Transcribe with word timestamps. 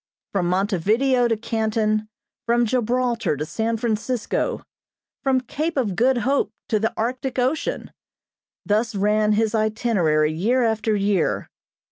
From 0.31 0.47
Montevideo 0.47 1.27
to 1.27 1.37
Canton, 1.37 2.07
from 2.47 2.65
Gibraltar 2.65 3.37
to 3.37 3.45
San 3.45 3.77
Francisco, 3.77 4.63
from 5.21 5.41
Cape 5.41 5.77
of 5.77 5.95
Good 5.95 6.17
Hope 6.25 6.51
to 6.69 6.79
the 6.79 6.91
Arctic 6.97 7.37
Ocean; 7.37 7.91
thus 8.65 8.95
ran 8.95 9.33
his 9.33 9.53
itinerary 9.53 10.33
year 10.33 10.63
after 10.63 10.95
year. 10.95 11.49